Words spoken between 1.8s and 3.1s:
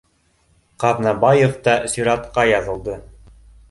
сиратҡа яҙылды